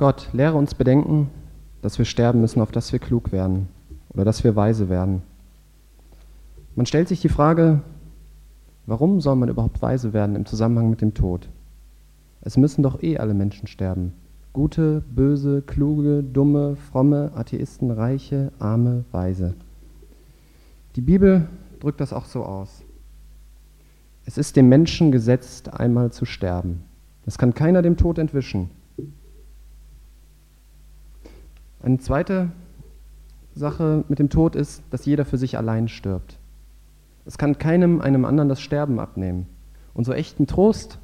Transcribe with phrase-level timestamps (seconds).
[0.00, 1.28] Gott, lehre uns bedenken,
[1.82, 3.68] dass wir sterben müssen, auf dass wir klug werden
[4.08, 5.20] oder dass wir weise werden.
[6.74, 7.82] Man stellt sich die Frage,
[8.86, 11.50] warum soll man überhaupt weise werden im Zusammenhang mit dem Tod?
[12.40, 14.14] Es müssen doch eh alle Menschen sterben.
[14.54, 19.52] Gute, böse, kluge, dumme, fromme, Atheisten, Reiche, Arme, Weise.
[20.96, 21.46] Die Bibel
[21.78, 22.84] drückt das auch so aus.
[24.24, 26.84] Es ist dem Menschen gesetzt, einmal zu sterben.
[27.26, 28.70] Das kann keiner dem Tod entwischen.
[31.82, 32.50] Eine zweite
[33.54, 36.38] Sache mit dem Tod ist, dass jeder für sich allein stirbt.
[37.24, 39.46] Es kann keinem einem anderen das Sterben abnehmen.
[39.94, 40.98] Und so echten Trost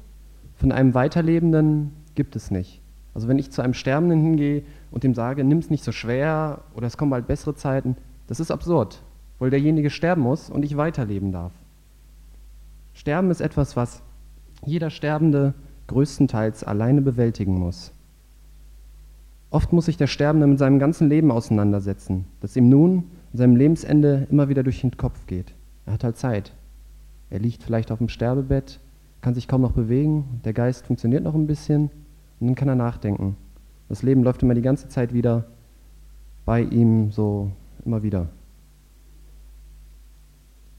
[0.55, 2.81] von einem Weiterlebenden gibt es nicht.
[3.13, 6.61] Also wenn ich zu einem Sterbenden hingehe und ihm sage, nimm es nicht so schwer
[6.75, 7.95] oder es kommen bald bessere Zeiten,
[8.27, 9.01] das ist absurd,
[9.39, 11.51] weil derjenige sterben muss und ich weiterleben darf.
[12.93, 14.03] Sterben ist etwas, was
[14.65, 15.53] jeder Sterbende
[15.87, 17.93] größtenteils alleine bewältigen muss.
[19.49, 23.55] Oft muss sich der Sterbende mit seinem ganzen Leben auseinandersetzen, das ihm nun an seinem
[23.55, 25.53] Lebensende immer wieder durch den Kopf geht.
[25.85, 26.53] Er hat halt Zeit.
[27.29, 28.79] Er liegt vielleicht auf dem Sterbebett,
[29.21, 31.89] kann sich kaum noch bewegen, der Geist funktioniert noch ein bisschen
[32.39, 33.35] und dann kann er nachdenken.
[33.89, 35.45] Das Leben läuft immer die ganze Zeit wieder
[36.45, 37.51] bei ihm so
[37.85, 38.27] immer wieder.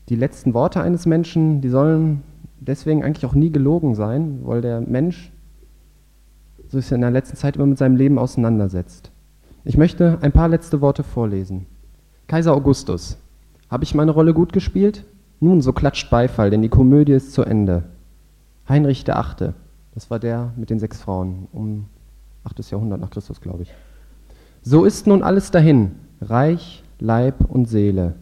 [0.09, 2.23] Die letzten Worte eines Menschen, die sollen
[2.61, 5.33] deswegen eigentlich auch nie gelogen sein, weil der Mensch
[6.69, 9.11] so sich in der letzten Zeit immer mit seinem Leben auseinandersetzt.
[9.65, 11.67] Ich möchte ein paar letzte Worte vorlesen.
[12.27, 13.19] Kaiser Augustus.
[13.71, 15.05] Habe ich meine Rolle gut gespielt?
[15.41, 17.85] Nun, so klatscht Beifall, denn die Komödie ist zu Ende.
[18.69, 19.55] Heinrich Achte.
[19.95, 21.87] Das war der mit den sechs Frauen um
[22.45, 22.71] 8.
[22.71, 23.75] Jahrhundert nach Christus, glaube ich.
[24.63, 28.15] So ist nun alles dahin, Reich, Leib und Seele.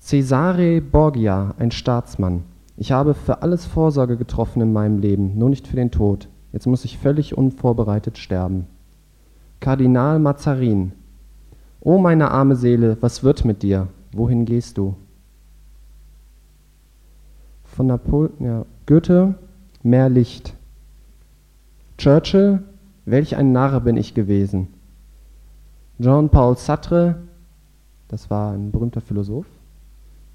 [0.00, 2.44] Cesare Borgia, ein Staatsmann.
[2.76, 6.28] Ich habe für alles Vorsorge getroffen in meinem Leben, nur nicht für den Tod.
[6.56, 8.66] Jetzt muss ich völlig unvorbereitet sterben.
[9.60, 10.92] Kardinal Mazarin.
[11.82, 13.88] O meine arme Seele, was wird mit dir?
[14.12, 14.96] Wohin gehst du?
[17.64, 19.34] Von Napol ja, Goethe,
[19.82, 20.54] mehr Licht.
[21.98, 22.62] Churchill,
[23.04, 24.68] welch ein Narr bin ich gewesen.
[26.00, 27.16] Jean-Paul Sartre,
[28.08, 29.44] das war ein berühmter Philosoph,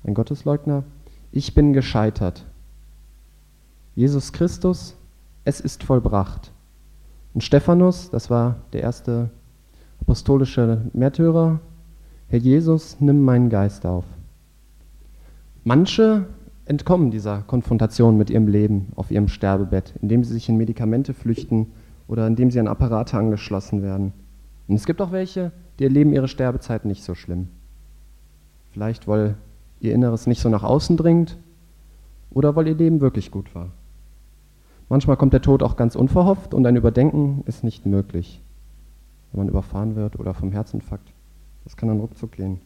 [0.04, 0.84] ein Gottesleugner,
[1.32, 2.46] ich bin gescheitert.
[3.96, 4.96] Jesus Christus,
[5.44, 6.52] es ist vollbracht.
[7.34, 9.30] Und Stephanus, das war der erste
[10.00, 11.60] apostolische Märtyrer,
[12.28, 14.06] Herr Jesus, nimm meinen Geist auf.
[15.64, 16.26] Manche
[16.66, 21.68] entkommen dieser Konfrontation mit ihrem Leben auf ihrem Sterbebett, indem sie sich in Medikamente flüchten
[22.08, 24.14] oder indem sie an Apparate angeschlossen werden.
[24.68, 27.50] Und es gibt auch welche, die erleben ihre Sterbezeit nicht so schlimm.
[28.72, 29.36] Vielleicht, weil
[29.82, 31.38] ihr Inneres nicht so nach außen dringt
[32.30, 33.72] oder weil ihr Leben wirklich gut war.
[34.92, 38.42] Manchmal kommt der Tod auch ganz unverhofft und ein Überdenken ist nicht möglich,
[39.32, 41.14] wenn man überfahren wird oder vom Herzinfarkt.
[41.64, 42.60] Das kann dann ruckzuck gehen.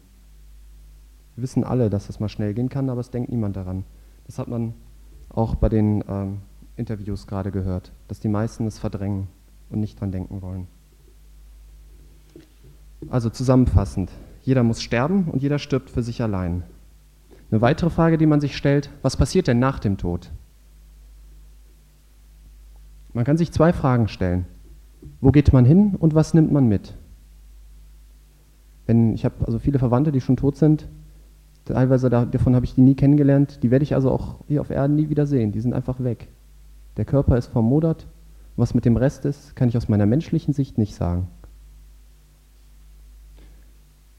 [1.35, 3.83] Wir wissen alle, dass das mal schnell gehen kann, aber es denkt niemand daran.
[4.25, 4.73] Das hat man
[5.29, 6.39] auch bei den ähm,
[6.77, 9.27] Interviews gerade gehört, dass die meisten es verdrängen
[9.69, 10.65] und nicht dran denken wollen.
[13.07, 14.09] Also zusammenfassend,
[14.41, 16.63] jeder muss sterben und jeder stirbt für sich allein.
[17.51, 20.31] Eine weitere Frage, die man sich stellt, was passiert denn nach dem Tod?
[23.15, 24.45] Man kann sich zwei Fragen stellen.
[25.21, 26.95] Wo geht man hin und was nimmt man mit?
[28.87, 30.89] Wenn, ich habe also viele Verwandte, die schon tot sind,
[31.63, 34.97] teilweise davon habe ich die nie kennengelernt, die werde ich also auch hier auf Erden
[34.97, 36.27] nie wieder sehen, die sind einfach weg.
[36.97, 38.05] Der Körper ist vermodert,
[38.57, 41.29] was mit dem Rest ist, kann ich aus meiner menschlichen Sicht nicht sagen.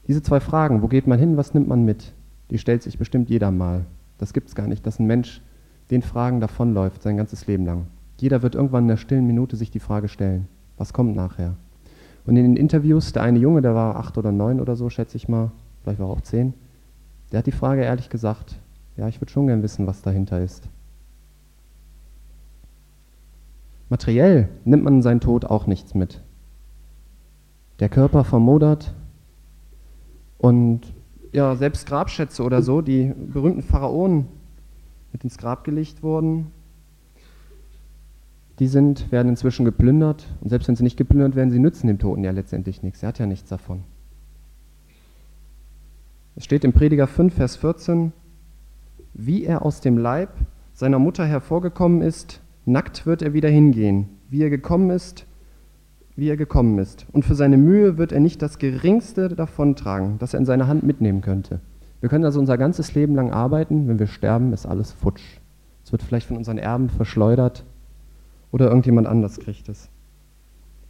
[0.07, 2.13] Diese zwei Fragen, wo geht man hin, was nimmt man mit,
[2.49, 3.85] die stellt sich bestimmt jeder mal.
[4.17, 5.43] Das gibt es gar nicht, dass ein Mensch
[5.91, 7.85] den Fragen davonläuft sein ganzes Leben lang.
[8.19, 10.47] Jeder wird irgendwann in der stillen Minute sich die Frage stellen,
[10.77, 11.55] was kommt nachher?
[12.25, 15.17] Und in den Interviews, der eine Junge, der war acht oder neun oder so, schätze
[15.17, 15.51] ich mal,
[15.81, 16.53] vielleicht war er auch zehn,
[17.31, 18.59] der hat die Frage ehrlich gesagt,
[18.97, 20.67] ja, ich würde schon gern wissen, was dahinter ist.
[23.89, 26.21] Materiell nimmt man in seinen Tod auch nichts mit.
[27.79, 28.93] Der Körper vermodert
[30.37, 30.93] und
[31.31, 34.27] ja, selbst Grabschätze oder so, die berühmten Pharaonen
[35.11, 36.51] mit ins Grab gelegt wurden,
[38.59, 41.99] die sind, werden inzwischen geplündert und selbst wenn sie nicht geplündert werden, sie nützen dem
[41.99, 43.03] Toten ja letztendlich nichts.
[43.03, 43.83] Er hat ja nichts davon.
[46.35, 48.13] Es steht im Prediger 5, Vers 14,
[49.13, 50.29] wie er aus dem Leib
[50.73, 55.25] seiner Mutter hervorgekommen ist, nackt wird er wieder hingehen, wie er gekommen ist,
[56.15, 57.05] wie er gekommen ist.
[57.11, 60.83] Und für seine Mühe wird er nicht das geringste davontragen, das er in seiner Hand
[60.83, 61.61] mitnehmen könnte.
[62.01, 65.39] Wir können also unser ganzes Leben lang arbeiten, wenn wir sterben, ist alles futsch.
[65.83, 67.65] Es wird vielleicht von unseren Erben verschleudert
[68.57, 69.87] oder irgendjemand anders kriegt es.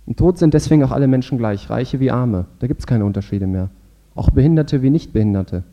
[0.06, 2.46] Im Tod sind deswegen auch alle Menschen gleich, Reiche wie Arme.
[2.60, 3.70] Da gibt es keine Unterschiede mehr.
[4.16, 5.66] Auch Behinderte wie Nichtbehinderte.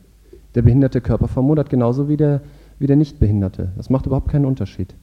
[0.57, 2.41] Der behinderte Körper vermodert genauso wie der,
[2.81, 3.71] wie der Nichtbehinderte.
[3.77, 4.97] Das macht überhaupt keinen Unterschied.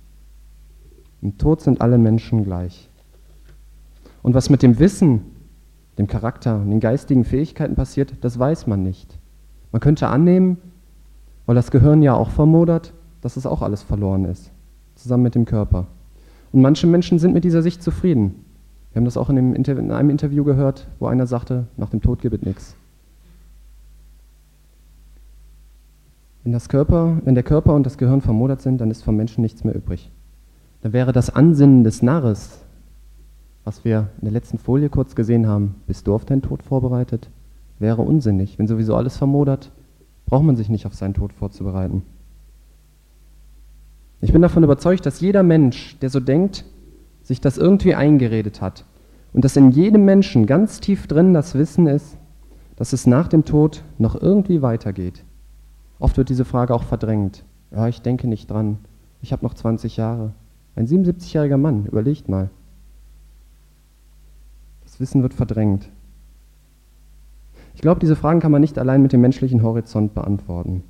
[1.22, 2.90] Im Tod sind alle Menschen gleich.
[4.22, 5.22] Und was mit dem Wissen,
[5.98, 9.18] dem Charakter und den geistigen Fähigkeiten passiert, das weiß man nicht.
[9.72, 10.58] Man könnte annehmen,
[11.46, 14.52] weil das Gehirn ja auch vermodert, dass es auch alles verloren ist,
[14.96, 15.88] zusammen mit dem Körper.
[16.52, 18.46] Und manche Menschen sind mit dieser Sicht zufrieden.
[18.92, 21.90] Wir haben das auch in einem, Interview, in einem Interview gehört, wo einer sagte, nach
[21.90, 22.76] dem Tod gibt es nichts.
[26.44, 29.42] Wenn, das Körper, wenn der Körper und das Gehirn vermodert sind, dann ist vom Menschen
[29.42, 30.12] nichts mehr übrig.
[30.82, 32.62] Dann wäre das Ansinnen des Narres,
[33.64, 37.30] was wir in der letzten Folie kurz gesehen haben, bist du auf deinen Tod vorbereitet,
[37.80, 38.58] wäre unsinnig.
[38.58, 39.72] Wenn sowieso alles vermodert,
[40.26, 42.02] braucht man sich nicht auf seinen Tod vorzubereiten.
[44.22, 46.66] Ich bin davon überzeugt, dass jeder Mensch, der so denkt,
[47.24, 48.86] sich das irgendwie eingeredet hat
[49.34, 52.18] und dass in jedem Menschen ganz tief drin das Wissen ist,
[52.76, 55.24] dass es nach dem Tod noch irgendwie weitergeht.
[56.00, 57.44] Oft wird diese Frage auch verdrängt.
[57.72, 58.78] Ja, ich denke nicht dran.
[59.22, 60.34] Ich habe noch 20 Jahre.
[60.76, 62.50] Ein 77-jähriger Mann, überlegt mal.
[64.84, 65.90] Das Wissen wird verdrängt.
[67.74, 70.84] Ich glaube, diese Fragen kann man nicht allein mit dem menschlichen Horizont beantworten.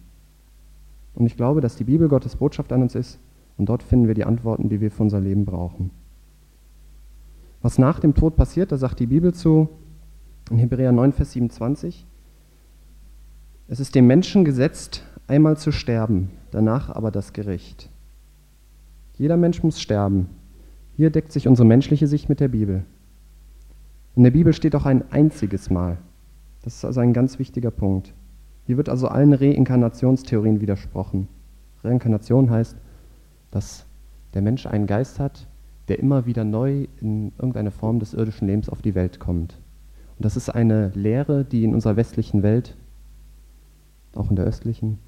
[1.13, 3.19] Und ich glaube, dass die Bibel Gottes Botschaft an uns ist
[3.57, 5.91] und dort finden wir die Antworten, die wir für unser Leben brauchen.
[7.61, 9.69] Was nach dem Tod passiert, da sagt die Bibel zu,
[10.49, 12.07] in Hebräer 9, Vers 27,
[13.67, 17.89] es ist dem Menschen gesetzt, einmal zu sterben, danach aber das Gericht.
[19.17, 20.29] Jeder Mensch muss sterben.
[20.97, 22.83] Hier deckt sich unsere menschliche Sicht mit der Bibel.
[24.15, 25.99] In der Bibel steht auch ein einziges Mal.
[26.63, 28.13] Das ist also ein ganz wichtiger Punkt.
[28.71, 31.27] Hier wird also allen Reinkarnationstheorien widersprochen.
[31.83, 32.77] Reinkarnation heißt,
[33.51, 33.85] dass
[34.33, 35.45] der Mensch einen Geist hat,
[35.89, 39.59] der immer wieder neu in irgendeine Form des irdischen Lebens auf die Welt kommt.
[40.15, 42.77] Und das ist eine Lehre, die in unserer westlichen Welt,
[44.15, 44.99] auch in der östlichen,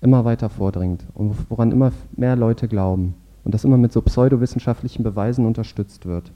[0.00, 5.02] immer weiter vordringt und woran immer mehr Leute glauben und das immer mit so pseudowissenschaftlichen
[5.02, 6.32] Beweisen unterstützt wird.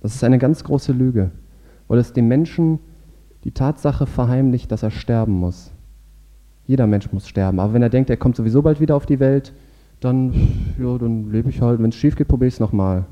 [0.00, 1.32] Das ist eine ganz große Lüge,
[1.88, 2.78] weil es dem Menschen
[3.42, 5.72] die Tatsache verheimlicht, dass er sterben muss.
[6.66, 7.60] Jeder Mensch muss sterben.
[7.60, 9.52] Aber wenn er denkt, er kommt sowieso bald wieder auf die Welt,
[10.00, 10.32] dann,
[10.78, 11.82] ja, dann lebe ich halt.
[11.82, 13.04] Wenn es schief geht, probiere ich es nochmal.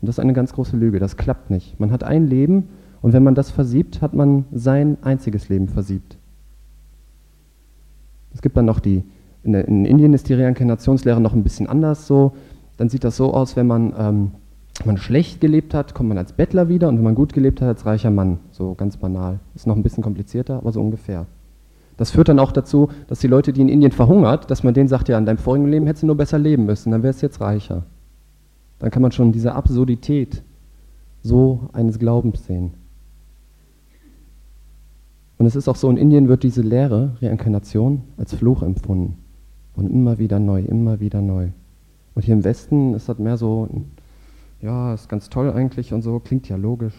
[0.00, 0.98] Und das ist eine ganz große Lüge.
[0.98, 1.78] Das klappt nicht.
[1.80, 2.68] Man hat ein Leben
[3.00, 6.16] und wenn man das versiebt, hat man sein einziges Leben versiebt.
[8.32, 9.04] Es gibt dann noch die,
[9.42, 12.32] in, in Indien ist die Reinkarnationslehre noch ein bisschen anders so.
[12.76, 14.30] Dann sieht das so aus, wenn man, ähm,
[14.84, 17.68] man schlecht gelebt hat, kommt man als Bettler wieder und wenn man gut gelebt hat,
[17.68, 18.38] als reicher Mann.
[18.50, 19.38] So ganz banal.
[19.54, 21.26] Ist noch ein bisschen komplizierter, aber so ungefähr.
[21.96, 24.88] Das führt dann auch dazu, dass die Leute, die in Indien verhungert, dass man denen
[24.88, 27.26] sagt, ja, in deinem vorigen Leben hättest du nur besser leben müssen, dann wärst du
[27.26, 27.84] jetzt reicher.
[28.78, 30.42] Dann kann man schon diese Absurdität
[31.22, 32.72] so eines Glaubens sehen.
[35.38, 39.18] Und es ist auch so, in Indien wird diese Lehre, Reinkarnation, als Fluch empfunden.
[39.74, 41.48] Und immer wieder neu, immer wieder neu.
[42.14, 43.68] Und hier im Westen ist das mehr so,
[44.60, 46.94] ja, ist ganz toll eigentlich und so, klingt ja logisch.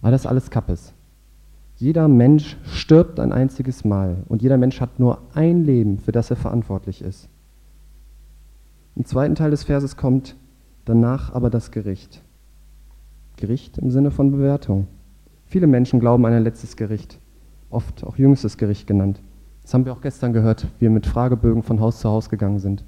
[0.00, 0.94] Aber das ist alles Kappes.
[1.80, 6.28] Jeder Mensch stirbt ein einziges Mal und jeder Mensch hat nur ein Leben, für das
[6.28, 7.30] er verantwortlich ist.
[8.96, 10.36] Im zweiten Teil des Verses kommt
[10.84, 12.20] danach aber das Gericht.
[13.36, 14.88] Gericht im Sinne von Bewertung.
[15.46, 17.18] Viele Menschen glauben an ein letztes Gericht,
[17.70, 19.22] oft auch jüngstes Gericht genannt.
[19.62, 22.58] Das haben wir auch gestern gehört, wie wir mit Fragebögen von Haus zu Haus gegangen
[22.58, 22.84] sind.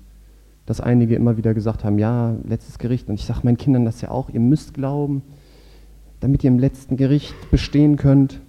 [0.66, 3.08] Dass einige immer wieder gesagt haben, ja, letztes Gericht.
[3.08, 5.22] Und ich sage meinen Kindern das ja auch, ihr müsst glauben,
[6.20, 8.42] damit ihr im letzten Gericht bestehen könnt.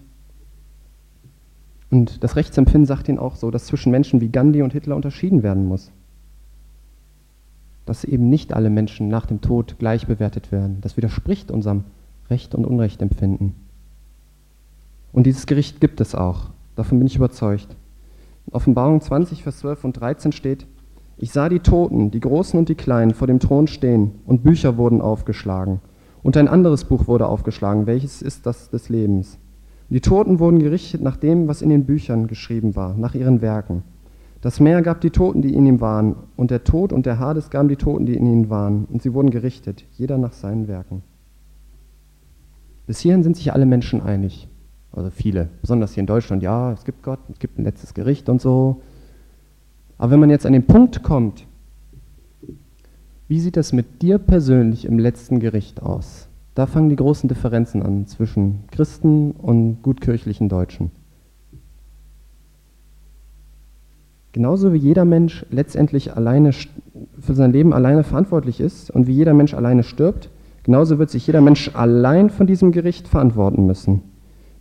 [1.94, 5.44] Und das Rechtsempfinden sagt ihnen auch so, dass zwischen Menschen wie Gandhi und Hitler unterschieden
[5.44, 5.92] werden muss.
[7.86, 10.80] Dass eben nicht alle Menschen nach dem Tod gleich bewertet werden.
[10.82, 11.84] Das widerspricht unserem
[12.32, 13.54] Recht- und Unrechtempfinden.
[15.12, 16.50] Und dieses Gericht gibt es auch.
[16.76, 17.68] Davon bin ich überzeugt.
[18.48, 20.66] In Offenbarung 20, Vers 12 und 13 steht,
[21.18, 24.78] ich sah die Toten, die Großen und die Kleinen, vor dem Thron stehen, und Bücher
[24.78, 25.80] wurden aufgeschlagen.
[26.24, 29.38] Und ein anderes Buch wurde aufgeschlagen, welches ist das des Lebens.
[29.94, 33.84] Die Toten wurden gerichtet nach dem, was in den Büchern geschrieben war, nach ihren Werken.
[34.42, 37.52] Das Meer gab die Toten, die in ihm waren, und der Tod und der Hades
[37.52, 41.04] gaben die Toten, die in ihnen waren, und sie wurden gerichtet, jeder nach seinen Werken.
[42.88, 44.48] Bis hierhin sind sich alle Menschen einig,
[44.92, 48.30] also viele, besonders hier in Deutschland, ja, es gibt Gott, es gibt ein letztes Gericht
[48.30, 48.82] und so.
[50.00, 51.46] Aber wenn man jetzt an den Punkt kommt,
[53.28, 56.30] wie sieht das mit dir persönlich im letzten Gericht aus?
[56.56, 60.92] Da fangen die großen Differenzen an zwischen Christen und gutkirchlichen Deutschen.
[64.34, 66.52] Genauso wie jeder Mensch letztendlich alleine
[67.20, 70.30] für sein Leben alleine verantwortlich ist und wie jeder Mensch alleine stirbt,
[70.64, 74.02] genauso wird sich jeder Mensch allein von diesem Gericht verantworten müssen.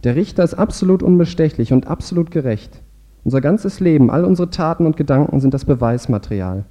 [0.05, 2.83] Der Richter ist absolut unbestechlich und absolut gerecht.
[3.25, 6.65] Unser ganzes Leben, all unsere Taten und Gedanken sind das Beweismaterial.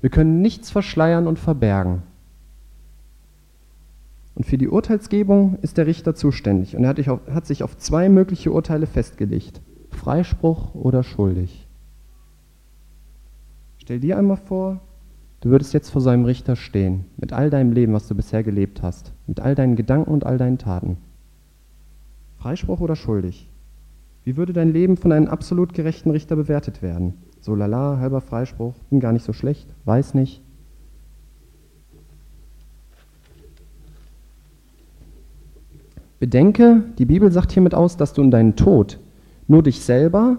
[0.00, 2.02] Wir können nichts verschleiern und verbergen.
[4.42, 6.96] Und für die Urteilsgebung ist der Richter zuständig und er
[7.32, 9.62] hat sich auf zwei mögliche Urteile festgelegt.
[9.90, 11.68] Freispruch oder schuldig.
[13.78, 14.80] Stell dir einmal vor,
[15.42, 18.82] du würdest jetzt vor seinem Richter stehen, mit all deinem Leben, was du bisher gelebt
[18.82, 20.96] hast, mit all deinen Gedanken und all deinen Taten.
[22.38, 23.48] Freispruch oder schuldig?
[24.24, 27.14] Wie würde dein Leben von einem absolut gerechten Richter bewertet werden?
[27.40, 30.42] So lala, halber Freispruch, bin gar nicht so schlecht, weiß nicht.
[36.22, 39.00] Bedenke, die Bibel sagt hiermit aus, dass du in deinen Tod
[39.48, 40.38] nur dich selber,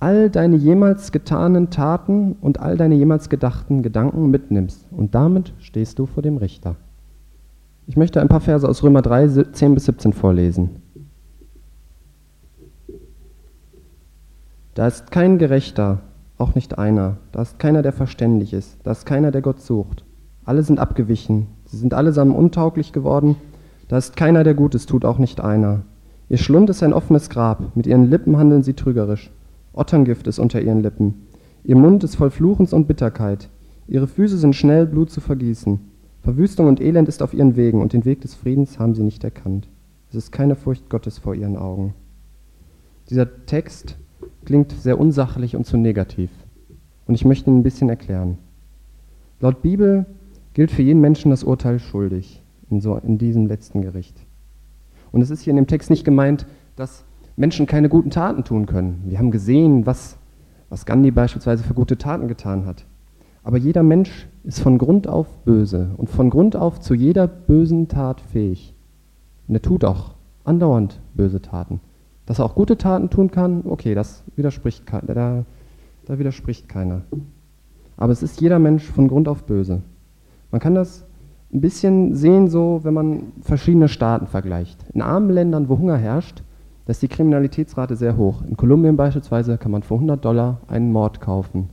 [0.00, 4.84] all deine jemals getanen Taten und all deine jemals gedachten Gedanken mitnimmst.
[4.90, 6.74] Und damit stehst du vor dem Richter.
[7.86, 10.70] Ich möchte ein paar Verse aus Römer 3, 10 bis 17 vorlesen.
[14.74, 16.00] Da ist kein Gerechter,
[16.36, 17.18] auch nicht einer.
[17.30, 18.76] Da ist keiner, der verständig ist.
[18.82, 20.04] Da ist keiner, der Gott sucht.
[20.44, 21.46] Alle sind abgewichen.
[21.66, 23.36] Sie sind allesamt untauglich geworden.
[23.90, 25.82] Da ist keiner, der Gutes tut, auch nicht einer.
[26.28, 27.74] Ihr Schlund ist ein offenes Grab.
[27.74, 29.32] Mit ihren Lippen handeln sie trügerisch.
[29.72, 31.26] Otterngift ist unter ihren Lippen.
[31.64, 33.48] Ihr Mund ist voll Fluchens und Bitterkeit.
[33.88, 35.80] Ihre Füße sind schnell, Blut zu vergießen.
[36.22, 39.24] Verwüstung und Elend ist auf ihren Wegen, und den Weg des Friedens haben sie nicht
[39.24, 39.66] erkannt.
[40.10, 41.94] Es ist keine Furcht Gottes vor ihren Augen.
[43.08, 43.96] Dieser Text
[44.44, 46.30] klingt sehr unsachlich und zu negativ.
[47.08, 48.38] Und ich möchte ihn ein bisschen erklären.
[49.40, 50.06] Laut Bibel
[50.54, 52.39] gilt für jeden Menschen das Urteil schuldig
[52.70, 54.16] in, so, in diesem letzten Gericht.
[55.12, 56.46] Und es ist hier in dem Text nicht gemeint,
[56.76, 57.04] dass
[57.36, 59.02] Menschen keine guten Taten tun können.
[59.06, 60.16] Wir haben gesehen, was,
[60.68, 62.84] was Gandhi beispielsweise für gute Taten getan hat.
[63.42, 67.88] Aber jeder Mensch ist von Grund auf böse und von Grund auf zu jeder bösen
[67.88, 68.74] Tat fähig.
[69.48, 71.80] Und er tut auch andauernd böse Taten.
[72.26, 75.44] Dass er auch gute Taten tun kann, okay, das widerspricht, da,
[76.04, 77.02] da widerspricht keiner.
[77.96, 79.82] Aber es ist jeder Mensch von Grund auf böse.
[80.50, 81.04] Man kann das
[81.52, 84.84] ein bisschen sehen, so wenn man verschiedene Staaten vergleicht.
[84.92, 86.42] In armen Ländern, wo Hunger herrscht,
[86.86, 88.42] da ist die Kriminalitätsrate sehr hoch.
[88.48, 91.70] In Kolumbien beispielsweise kann man für 100 Dollar einen Mord kaufen.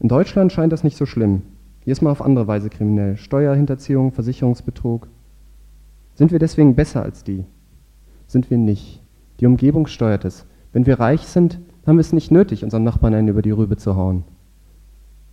[0.00, 1.42] In Deutschland scheint das nicht so schlimm.
[1.80, 3.16] Hier ist man auf andere Weise kriminell.
[3.16, 5.08] Steuerhinterziehung, Versicherungsbetrug.
[6.14, 7.44] Sind wir deswegen besser als die?
[8.26, 9.00] sind wir nicht.
[9.40, 10.46] Die Umgebung steuert es.
[10.72, 13.76] Wenn wir reich sind, haben wir es nicht nötig, unseren Nachbarn einen über die Rübe
[13.76, 14.24] zu hauen.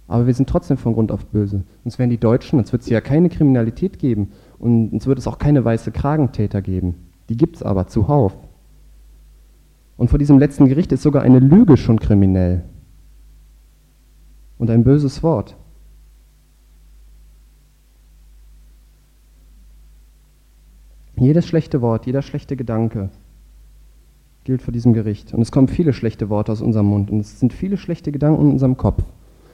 [0.08, 1.64] Aber wir sind trotzdem von Grund auf böse.
[1.86, 5.28] Uns wären die Deutschen, uns wird es ja keine Kriminalität geben und uns wird es
[5.28, 6.96] auch keine weiße Kragentäter geben.
[7.30, 8.36] Die gibt es aber zuhauf.
[9.98, 12.64] Und vor diesem letzten Gericht ist sogar eine Lüge schon kriminell.
[14.58, 15.56] Und ein böses Wort.
[21.16, 23.10] Jedes schlechte Wort, jeder schlechte Gedanke
[24.44, 25.34] gilt vor diesem Gericht.
[25.34, 28.42] Und es kommen viele schlechte Worte aus unserem Mund und es sind viele schlechte Gedanken
[28.42, 29.04] in unserem Kopf.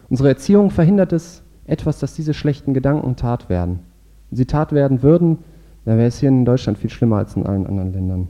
[0.10, 3.80] Unsere Erziehung verhindert es etwas, dass diese schlechten Gedanken Tat werden.
[4.30, 5.40] Wenn sie Tat werden würden,
[5.86, 8.28] dann wäre es hier in Deutschland viel schlimmer als in allen anderen Ländern.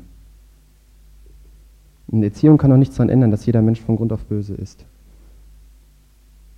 [2.08, 4.86] Und Erziehung kann auch nichts daran ändern, dass jeder Mensch von Grund auf böse ist.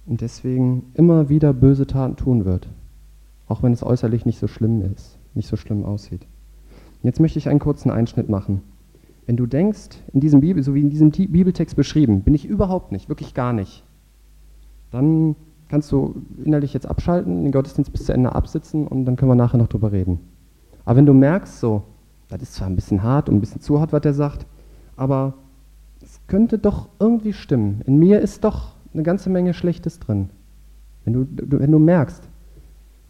[0.06, 2.68] Und deswegen immer wieder böse Taten tun wird.
[3.48, 6.26] Auch wenn es äußerlich nicht so schlimm ist, nicht so schlimm aussieht.
[7.02, 8.62] Jetzt möchte ich einen kurzen Einschnitt machen.
[9.26, 12.92] Wenn du denkst, in diesem Bibel, so wie in diesem Bibeltext beschrieben, bin ich überhaupt
[12.92, 13.84] nicht, wirklich gar nicht,
[14.92, 15.36] dann
[15.70, 19.36] kannst du innerlich jetzt abschalten, den Gottesdienst bis zu Ende absitzen und dann können wir
[19.36, 20.20] nachher noch drüber reden.
[20.86, 21.84] Aber wenn du merkst, so,
[22.28, 24.46] das ist zwar ein bisschen hart und ein bisschen zu hart, was er sagt,
[24.96, 25.36] aber
[26.02, 27.82] es könnte doch irgendwie stimmen.
[27.86, 30.30] In mir ist doch eine ganze Menge Schlechtes drin.
[31.06, 31.28] Wenn du,
[31.60, 32.28] wenn du merkst,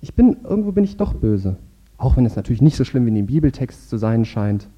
[0.02, 1.58] ich bin, irgendwo bin ich doch böse.
[1.98, 4.70] Auch wenn es natürlich nicht so schlimm wie in dem Bibeltext zu sein scheint.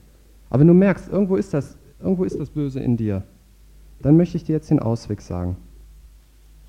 [0.50, 3.24] Aber wenn du merkst, irgendwo ist das, irgendwo ist das Böse in dir,
[4.01, 5.55] dann möchte ich dir jetzt den Ausweg sagen.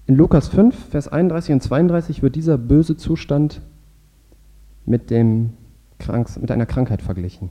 [0.06, 3.60] In Lukas 5, Vers 31 und 32 wird dieser böse Zustand
[4.84, 5.50] mit, dem
[6.00, 7.50] Kranks, mit einer Krankheit verglichen.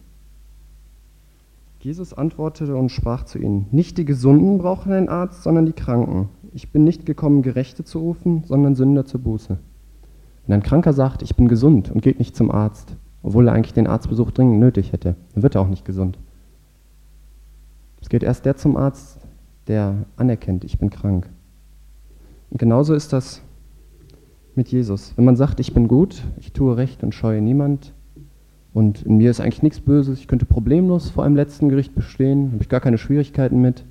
[1.80, 6.30] Jesus antwortete und sprach zu ihnen, nicht die Gesunden brauchen einen Arzt, sondern die Kranken.
[6.54, 9.58] Ich bin nicht gekommen, Gerechte zu rufen, sondern Sünder zur Buße.
[10.46, 13.74] Wenn ein Kranker sagt, ich bin gesund und geht nicht zum Arzt, obwohl er eigentlich
[13.74, 16.20] den Arztbesuch dringend nötig hätte, dann wird er auch nicht gesund.
[18.02, 19.20] Es geht erst der zum Arzt,
[19.68, 21.30] der anerkennt, ich bin krank.
[22.52, 23.42] Genauso ist das
[24.56, 25.14] mit Jesus.
[25.16, 27.94] Wenn man sagt, ich bin gut, ich tue recht und scheue niemand
[28.74, 32.52] und in mir ist eigentlich nichts Böses, ich könnte problemlos vor einem letzten Gericht bestehen,
[32.52, 33.86] habe ich gar keine Schwierigkeiten mit,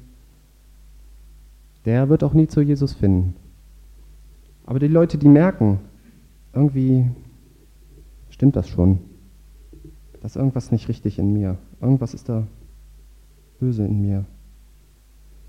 [1.87, 3.35] der wird auch nie zu Jesus finden.
[4.67, 5.81] Aber die Leute, die merken,
[6.53, 7.07] irgendwie
[8.29, 8.99] stimmt das schon.
[10.21, 11.57] Da ist irgendwas nicht richtig in mir.
[11.81, 12.47] Irgendwas ist da
[13.59, 14.27] böse in mir.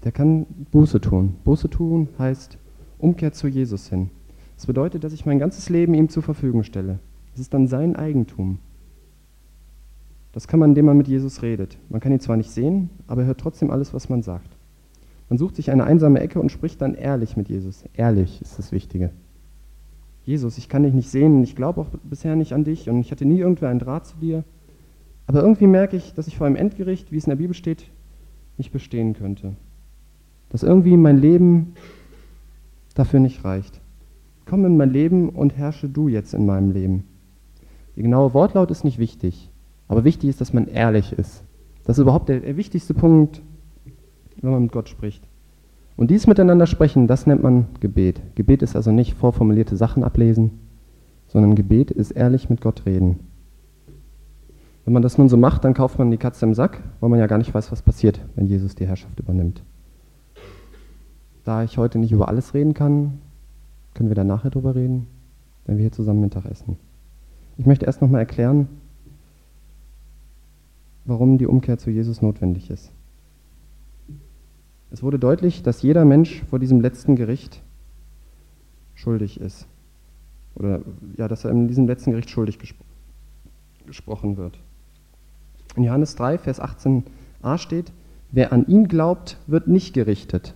[0.04, 1.36] Der kann Buße tun.
[1.44, 2.58] Buße tun heißt
[3.02, 4.10] Umkehr zu Jesus hin.
[4.56, 7.00] Das bedeutet, dass ich mein ganzes Leben ihm zur Verfügung stelle.
[7.34, 8.60] Es ist dann sein Eigentum.
[10.34, 11.78] Das kann man, indem man mit Jesus redet.
[11.90, 14.50] Man kann ihn zwar nicht sehen, aber er hört trotzdem alles, was man sagt.
[15.30, 17.86] Man sucht sich eine einsame Ecke und spricht dann ehrlich mit Jesus.
[17.94, 19.12] Ehrlich ist das Wichtige.
[20.24, 23.00] Jesus, ich kann dich nicht sehen und ich glaube auch bisher nicht an dich und
[23.00, 24.44] ich hatte nie irgendwer einen Draht zu dir.
[25.28, 27.86] Aber irgendwie merke ich, dass ich vor einem Endgericht, wie es in der Bibel steht,
[28.58, 29.56] nicht bestehen könnte.
[30.50, 31.74] Dass irgendwie mein Leben
[32.94, 33.82] dafür nicht reicht.
[34.46, 37.06] Komm in mein Leben und herrsche du jetzt in meinem Leben.
[37.96, 39.50] Die genaue Wortlaut ist nicht wichtig.
[39.88, 41.44] Aber wichtig ist, dass man ehrlich ist.
[41.84, 43.42] Das ist überhaupt der, der wichtigste Punkt,
[44.42, 45.24] wenn man mit Gott spricht.
[45.98, 48.22] Und dies miteinander sprechen, das nennt man Gebet.
[48.36, 50.60] Gebet ist also nicht vorformulierte Sachen ablesen,
[51.28, 53.20] sondern Gebet ist ehrlich mit Gott reden.
[54.86, 57.20] Wenn man das nun so macht, dann kauft man die Katze im Sack, weil man
[57.20, 59.64] ja gar nicht weiß, was passiert, wenn Jesus die Herrschaft übernimmt.
[61.44, 63.20] Da ich heute nicht über alles reden kann,
[63.94, 65.08] können wir dann nachher drüber reden,
[65.66, 66.78] wenn wir hier zusammen Mittag essen.
[67.58, 68.68] Ich möchte erst nochmal erklären,
[71.06, 72.92] warum die Umkehr zu Jesus notwendig ist.
[74.92, 77.62] Es wurde deutlich, dass jeder Mensch vor diesem letzten Gericht
[78.94, 79.68] schuldig ist.
[80.56, 80.82] Oder
[81.18, 82.84] ja, dass er in diesem letzten Gericht schuldig gespro
[83.88, 84.60] gesprochen wird.
[85.76, 87.92] In Johannes 3, Vers 18a steht,
[88.32, 90.54] wer an ihn glaubt, wird nicht gerichtet.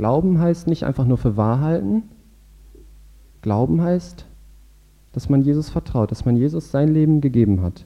[0.00, 2.04] Glauben heißt nicht einfach nur für wahr halten.
[3.42, 4.24] Glauben heißt,
[5.12, 7.84] dass man Jesus vertraut, dass man Jesus sein Leben gegeben hat.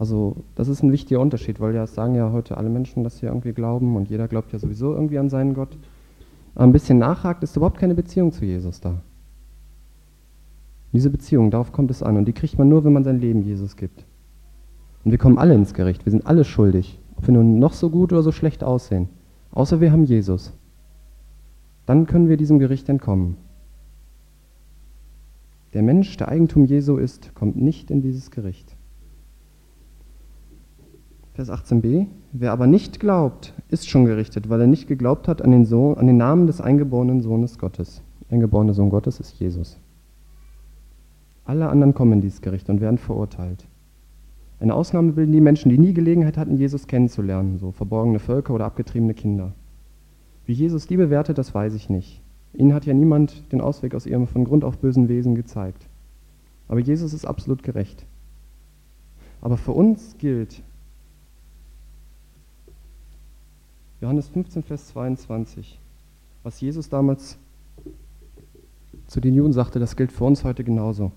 [0.00, 3.26] Also das ist ein wichtiger Unterschied, weil ja sagen ja heute alle Menschen, dass sie
[3.26, 5.78] irgendwie glauben und jeder glaubt ja sowieso irgendwie an seinen Gott.
[6.56, 9.00] Aber ein bisschen nachhakt, ist überhaupt keine Beziehung zu Jesus da.
[10.92, 13.42] Diese Beziehung, darauf kommt es an und die kriegt man nur, wenn man sein Leben
[13.42, 14.04] Jesus gibt.
[15.04, 17.90] Und wir kommen alle ins Gericht, wir sind alle schuldig, ob wir nun noch so
[17.90, 19.08] gut oder so schlecht aussehen,
[19.52, 20.52] außer wir haben Jesus.
[21.86, 23.36] Dann können wir diesem Gericht entkommen.
[25.74, 28.76] Der Mensch, der Eigentum Jesu ist, kommt nicht in dieses Gericht.
[31.34, 35.50] Vers 18b, wer aber nicht glaubt, ist schon gerichtet, weil er nicht geglaubt hat an
[35.50, 38.02] den, Sohn, an den Namen des eingeborenen Sohnes Gottes.
[38.30, 39.80] Eingeborene Sohn Gottes ist Jesus.
[41.44, 43.66] Alle anderen kommen in dieses Gericht und werden verurteilt.
[44.60, 48.66] Eine Ausnahme bilden die Menschen, die nie Gelegenheit hatten, Jesus kennenzulernen, so verborgene Völker oder
[48.66, 49.52] abgetriebene Kinder.
[50.46, 52.20] Wie Jesus die bewertet, das weiß ich nicht.
[52.52, 55.86] Ihnen hat ja niemand den Ausweg aus ihrem von Grund auf bösen Wesen gezeigt.
[56.68, 58.06] Aber Jesus ist absolut gerecht.
[59.40, 60.62] Aber für uns gilt,
[64.00, 65.78] Johannes 15, Vers 22.
[66.42, 67.38] Was Jesus damals
[69.06, 71.12] zu den Juden sagte, das gilt für uns heute genauso.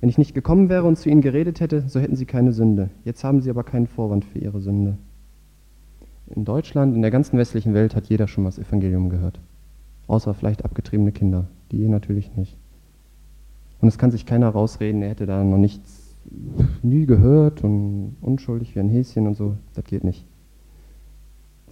[0.00, 2.90] Wenn ich nicht gekommen wäre und zu ihnen geredet hätte, so hätten sie keine Sünde.
[3.04, 4.98] Jetzt haben sie aber keinen Vorwand für ihre Sünde.
[6.34, 9.38] In Deutschland, in der ganzen westlichen Welt hat jeder schon mal das Evangelium gehört.
[10.06, 11.46] Außer vielleicht abgetriebene Kinder.
[11.70, 12.56] Die natürlich nicht.
[13.80, 16.14] Und es kann sich keiner rausreden, er hätte da noch nichts
[16.82, 19.56] nie gehört und unschuldig wie ein Häschen und so.
[19.74, 20.24] Das geht nicht.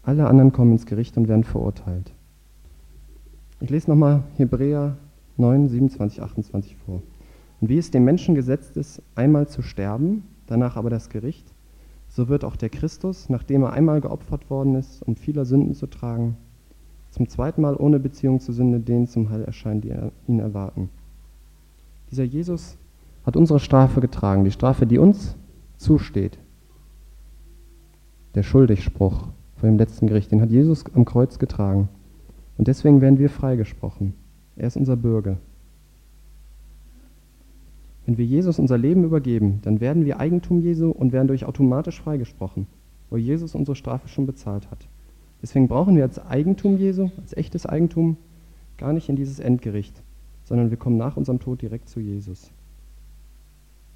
[0.03, 2.13] Alle anderen kommen ins Gericht und werden verurteilt.
[3.61, 4.97] Ich lese nochmal Hebräer
[5.37, 7.03] 9, 27, 28 vor.
[7.61, 11.50] Und wie es dem Menschen gesetzt ist, einmal zu sterben, danach aber das Gericht,
[12.11, 15.87] so wird auch der Christus, nachdem er einmal geopfert worden ist, um vieler Sünden zu
[15.87, 16.37] tragen,
[17.11, 19.93] zum zweiten Mal ohne Beziehung zur Sünde denen zum Heil erscheinen, die
[20.29, 20.91] ihn erwarten.
[22.11, 22.77] Dieser Jesus
[23.25, 25.37] hat unsere Strafe getragen, die Strafe, die uns
[25.77, 26.39] zusteht.
[28.35, 29.29] Der Schuldigspruch,
[29.61, 30.33] vor dem letzten Gericht.
[30.33, 31.89] Den hat Jesus am Kreuz getragen.
[32.57, 34.15] Und deswegen werden wir freigesprochen.
[34.57, 35.37] Er ist unser Bürger.
[38.11, 42.01] Wenn wir Jesus unser Leben übergeben, dann werden wir Eigentum Jesu und werden durch automatisch
[42.01, 42.67] freigesprochen,
[43.09, 44.89] weil Jesus unsere Strafe schon bezahlt hat.
[45.41, 48.17] Deswegen brauchen wir als Eigentum Jesu, als echtes Eigentum,
[48.79, 50.03] gar nicht in dieses Endgericht,
[50.43, 52.51] sondern wir kommen nach unserem Tod direkt zu Jesus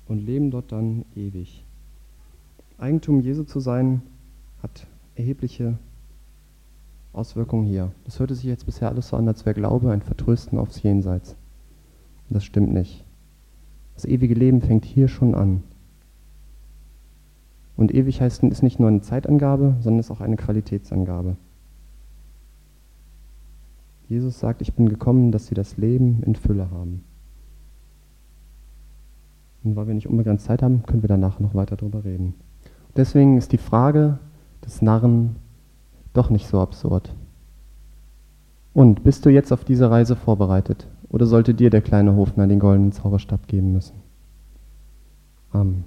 [0.07, 1.65] und leben dort dann ewig.
[2.79, 4.01] Eigentum Jesu zu sein,
[4.63, 5.77] hat erhebliche
[7.13, 7.91] Auswirkungen hier.
[8.05, 11.35] Das hörte sich jetzt bisher alles so an, als wäre Glaube ein Vertrösten aufs Jenseits.
[12.31, 13.05] Das stimmt nicht.
[13.95, 15.63] Das ewige Leben fängt hier schon an.
[17.77, 21.37] Und ewig heißt ist nicht nur eine Zeitangabe, sondern ist auch eine Qualitätsangabe.
[24.09, 27.03] Jesus sagt, ich bin gekommen, dass sie das Leben in Fülle haben.
[29.65, 32.35] Und weil wir nicht unbegrenzt Zeit haben, können wir danach noch weiter darüber reden.
[32.97, 34.19] Deswegen ist die Frage,
[34.65, 35.37] des Narren
[36.13, 37.15] doch nicht so absurd.
[38.73, 40.87] Und bist du jetzt auf diese Reise vorbereitet?
[41.15, 44.03] Oder sollte dir der kleine Hofner den goldenen Zauberstab geben müssen?
[45.53, 45.85] Amen.